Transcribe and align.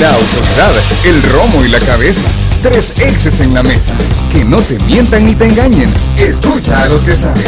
La 0.00 0.12
autoridad, 0.12 0.72
el 1.04 1.22
romo 1.22 1.64
y 1.64 1.68
la 1.68 1.78
cabeza. 1.78 2.24
Tres 2.62 2.94
exes 2.98 3.38
en 3.40 3.54
la 3.54 3.62
mesa. 3.62 3.92
Que 4.32 4.44
no 4.44 4.56
te 4.56 4.76
mientan 4.80 5.24
ni 5.24 5.34
te 5.34 5.44
engañen. 5.44 5.92
Escucha 6.16 6.82
a 6.82 6.88
los 6.88 7.04
que 7.04 7.14
saben. 7.14 7.44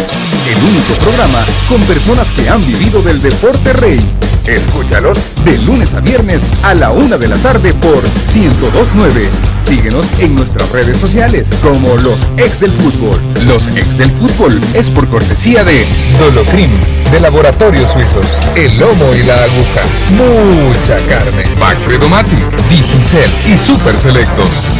El 0.49 0.57
único 0.63 0.95
programa 1.01 1.45
con 1.69 1.81
personas 1.83 2.31
que 2.31 2.49
han 2.49 2.65
vivido 2.65 3.03
del 3.03 3.21
deporte 3.21 3.73
rey. 3.73 4.01
Escúchalos 4.47 5.19
de 5.45 5.59
lunes 5.63 5.95
a 5.95 6.01
viernes 6.01 6.43
a 6.63 6.73
la 6.75 6.93
una 6.93 7.17
de 7.17 7.27
la 7.27 7.37
tarde 7.37 7.75
por 7.75 8.01
1029. 8.03 9.29
Síguenos 9.59 10.07
en 10.21 10.37
nuestras 10.37 10.71
redes 10.71 10.99
sociales 10.99 11.51
como 11.63 11.97
los 11.97 12.21
ex 12.37 12.61
del 12.61 12.71
fútbol. 12.73 13.19
Los 13.47 13.67
ex 13.69 13.99
del 13.99 14.13
fútbol 14.13 14.61
es 14.75 14.89
por 14.89 15.09
cortesía 15.09 15.65
de 15.65 15.85
Dolocrim 16.21 16.71
de 17.11 17.21
Laboratorios 17.21 17.91
Suizos. 17.91 18.37
El 18.55 18.79
lomo 18.79 19.15
y 19.15 19.25
la 19.25 19.35
aguja. 19.35 19.83
Mucha 20.17 20.97
carne. 21.09 21.45
Bacfredo 21.59 22.09
Mati, 22.09 22.37
Digicel 22.71 23.31
y 23.53 23.59
Super 23.59 23.99
Selectos. 23.99 24.76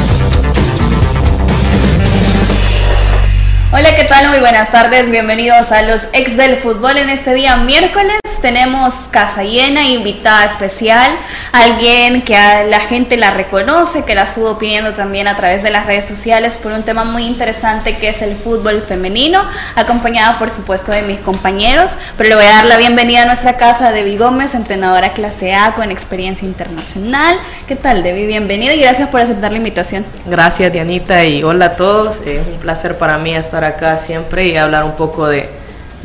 Hola, 3.73 3.97
¿qué 3.97 4.05
tal? 4.05 4.29
Muy 4.29 4.39
buenas 4.39 4.71
tardes. 4.71 5.11
Bienvenidos 5.11 5.73
a 5.73 5.83
los 5.83 6.07
ex 6.13 6.37
del 6.37 6.57
fútbol 6.59 6.99
en 6.99 7.11
este 7.11 7.35
día 7.35 7.57
miércoles 7.57 8.21
tenemos 8.47 9.09
casa 9.11 9.43
llena, 9.43 9.85
invitada 9.85 10.45
especial, 10.45 11.11
alguien 11.51 12.23
que 12.23 12.37
a 12.37 12.63
la 12.63 12.79
gente 12.79 13.17
la 13.17 13.33
reconoce, 13.33 14.05
que 14.05 14.15
la 14.15 14.23
estuvo 14.23 14.57
pidiendo 14.57 14.93
también 14.93 15.27
a 15.27 15.35
través 15.35 15.65
de 15.65 15.71
las 15.71 15.87
redes 15.87 16.07
sociales 16.07 16.57
por 16.57 16.71
un 16.71 16.85
tema 16.85 17.03
muy 17.03 17.27
interesante 17.27 17.97
que 17.97 18.09
es 18.09 18.23
el 18.23 18.37
fútbol 18.37 18.83
femenino, 18.83 19.43
acompañada 19.75 20.39
por 20.39 20.51
supuesto 20.51 20.93
de 20.93 21.03
mis 21.03 21.19
compañeros, 21.19 21.99
pero 22.17 22.29
le 22.29 22.35
voy 22.37 22.45
a 22.45 22.51
dar 22.51 22.67
la 22.67 22.77
bienvenida 22.77 23.23
a 23.23 23.27
nuestra 23.27 23.57
casa, 23.57 23.91
Debbie 23.91 24.17
Gómez, 24.17 24.55
entrenadora 24.55 25.13
clase 25.13 25.55
A 25.55 25.75
con 25.75 25.91
experiencia 25.91 26.47
internacional. 26.47 27.37
¿Qué 27.67 27.75
tal, 27.75 28.05
Debbie? 28.05 28.27
Bienvenida 28.27 28.75
y 28.75 28.81
gracias 28.81 29.09
por 29.09 29.21
aceptar 29.21 29.51
la 29.51 29.59
invitación. 29.59 30.05
Gracias, 30.27 30.73
Dianita, 30.73 31.25
y 31.25 31.43
hola 31.43 31.67
a 31.67 31.77
todos. 31.77 32.21
Es 32.25 32.47
un 32.47 32.61
placer 32.61 32.97
para 32.97 33.19
mí 33.19 33.35
estar 33.35 33.56
acá 33.65 33.99
siempre 33.99 34.49
y 34.49 34.57
hablar 34.57 34.85
un 34.85 34.93
poco 34.93 35.27
de 35.27 35.49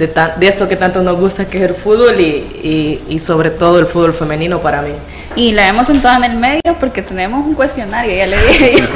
de, 0.07 0.47
esto 0.47 0.67
que 0.67 0.75
tanto 0.75 1.01
nos 1.01 1.19
gusta 1.19 1.45
que 1.45 1.63
es 1.63 1.69
el 1.69 1.75
fútbol 1.75 2.19
y, 2.19 3.19
sobre 3.19 3.51
todo 3.51 3.79
el 3.79 3.85
fútbol 3.85 4.13
femenino 4.13 4.59
para 4.59 4.81
mí. 4.81 4.91
Y 5.35 5.53
la 5.53 5.67
hemos 5.67 5.87
sentado 5.87 6.23
en 6.23 6.31
el 6.31 6.37
medio 6.37 6.75
porque 6.79 7.01
tenemos 7.01 7.45
un 7.45 7.53
cuestionario, 7.53 8.13
ya 8.13 8.27
le 8.27 8.37
dije. 8.47 8.87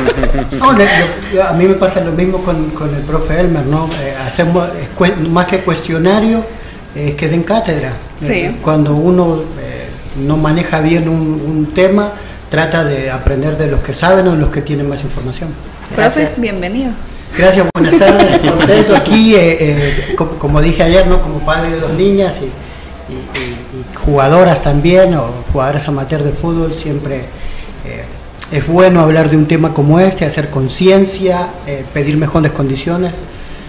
a 1.42 1.54
mí 1.54 1.66
me 1.66 1.76
pasa 1.76 2.02
lo 2.02 2.12
mismo 2.12 2.40
con, 2.40 2.56
el 2.94 3.02
profe 3.02 3.40
Elmer, 3.40 3.66
¿no? 3.66 3.90
Eh, 4.02 4.16
hacemos 4.26 4.68
más 5.30 5.48
que 5.48 5.60
cuestionario, 5.60 6.44
eh, 6.96 7.16
que 7.16 7.30
den 7.30 7.44
cátedra. 7.44 7.94
Eh, 8.22 8.56
cuando 8.62 8.96
uno 8.96 9.44
no 10.26 10.38
maneja 10.38 10.82
bien 10.82 11.08
un, 11.08 11.72
tema, 11.74 12.12
trata 12.50 12.84
de 12.84 13.12
aprender 13.12 13.58
de 13.58 13.68
los 13.68 13.82
que 13.82 13.94
saben 13.94 14.28
o 14.28 14.32
de 14.32 14.38
los 14.38 14.50
que 14.50 14.62
tienen 14.62 14.90
más 14.90 15.04
información. 15.04 15.50
Profe, 15.96 16.32
bienvenido. 16.38 16.92
Gracias, 17.38 17.68
buenas 17.76 18.00
tardes. 18.00 18.52
Contento 18.52 18.96
aquí, 18.96 19.36
eh, 19.36 19.58
eh, 19.60 20.16
como, 20.16 20.62
dije 20.62 20.84
ayer, 20.84 21.06
¿no? 21.08 21.22
como 21.22 21.40
padre 21.40 21.72
de 21.72 21.80
dos 21.82 21.92
niñas 21.92 22.40
y, 22.42 22.50
jugadoras 24.06 24.62
también, 24.62 25.14
o 25.16 25.26
jugadoras 25.52 25.88
amateur 25.88 26.24
de 26.24 26.32
fútbol, 26.32 26.74
siempre 26.74 27.26
eh, 27.86 28.04
es 28.52 28.66
bueno 28.68 29.02
hablar 29.02 29.30
de 29.30 29.38
un 29.38 29.48
tema 29.48 29.74
como 29.74 30.00
este, 30.00 30.24
hacer 30.24 30.50
conciencia, 30.50 31.50
pedir 31.94 32.16
mejores 32.16 32.52
condiciones. 32.52 33.16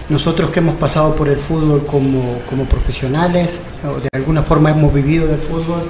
Nosotros 0.09 0.51
que 0.51 0.59
hemos 0.59 0.75
pasado 0.75 1.15
por 1.15 1.27
el 1.27 1.37
fútbol 1.37 1.85
como, 1.85 2.65
profesionales, 2.69 3.57
o 3.83 3.99
de 3.99 4.09
alguna 4.13 4.43
forma 4.43 4.69
hemos 4.69 4.93
vivido 4.93 5.27
del 5.27 5.39
fútbol, 5.39 5.83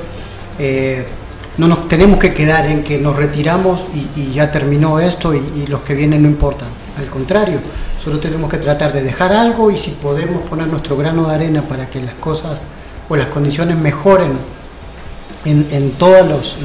no 1.58 1.68
nos 1.68 1.88
tenemos 1.88 2.18
que 2.18 2.34
quedar 2.34 2.66
en 2.66 2.84
que 2.84 2.98
nos 2.98 3.16
retiramos 3.16 3.82
y, 4.16 4.32
ya 4.32 4.52
terminó 4.52 5.00
esto 5.00 5.34
y 5.36 5.68
los 5.68 5.82
que 5.82 5.94
vienen 5.94 6.24
no 6.24 6.30
importan 6.30 6.70
al 6.98 7.06
contrario, 7.08 7.60
solo 8.04 8.20
tenemos 8.20 8.50
que 8.50 8.58
tratar 8.58 8.92
de 8.94 9.04
dejar 9.04 9.32
algo 9.32 9.70
y 9.70 9.78
si 9.78 9.92
podemos 9.92 10.48
poner 10.50 10.68
nuestro 10.68 10.98
grano 10.98 11.28
de 11.28 11.36
arena 11.36 11.62
para 11.62 11.88
que 11.88 12.02
las 12.02 12.16
cosas 12.16 12.60
o 13.10 13.16
las 13.16 13.28
condiciones 13.28 13.78
mejoren 13.78 14.34
en, 15.46 15.92
todos 15.92 16.28
los, 16.28 16.58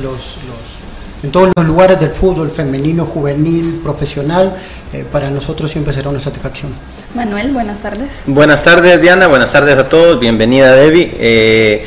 en 1.22 1.31
todos 1.31 1.50
los 1.54 1.66
lugares 1.66 2.00
del 2.00 2.10
fútbol 2.10 2.50
femenino, 2.50 3.04
juvenil, 3.04 3.81
profesional, 3.82 4.54
eh, 4.92 5.04
para 5.10 5.31
nosotros 5.31 5.71
siempre 5.71 5.92
será 5.92 6.09
una 6.09 6.19
satisfacción. 6.19 6.72
Manuel, 7.15 7.53
buenas 7.53 7.81
tardes. 7.81 8.09
Buenas 8.26 8.65
tardes 8.65 9.00
Diana, 9.00 9.28
buenas 9.28 9.53
tardes 9.53 9.78
a 9.78 9.88
todos, 9.88 10.19
bienvenida 10.19 10.72
Debbie. 10.72 11.15
Eh, 11.15 11.87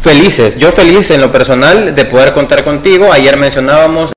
felices, 0.00 0.56
yo 0.58 0.70
feliz 0.72 1.10
en 1.10 1.20
lo 1.20 1.32
personal 1.32 1.94
de 1.94 2.04
poder 2.04 2.32
contar 2.32 2.64
contigo. 2.64 3.10
Ayer 3.12 3.36
mencionábamos 3.36 4.04